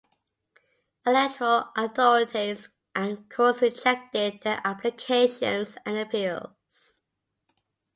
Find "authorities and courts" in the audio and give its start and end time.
1.75-3.61